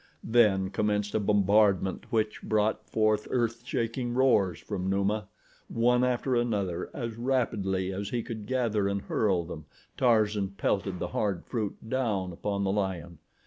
Then 0.23 0.71
commenced 0.71 1.13
a 1.13 1.19
bombardment 1.19 2.05
which 2.11 2.41
brought 2.41 2.83
forth 2.89 3.27
earthshaking 3.29 4.15
roars 4.15 4.57
from 4.59 4.89
Numa. 4.89 5.27
One 5.67 6.03
after 6.03 6.35
another 6.35 6.89
as 6.91 7.17
rapidly 7.17 7.93
as 7.93 8.09
he 8.09 8.23
could 8.23 8.47
gather 8.47 8.87
and 8.87 9.03
hurl 9.03 9.43
them, 9.45 9.67
Tarzan 9.97 10.55
pelted 10.57 10.97
the 10.97 11.09
hard 11.09 11.45
fruit 11.45 11.87
down 11.87 12.31
upon 12.33 12.63
the 12.63 12.71
lion. 12.71 13.19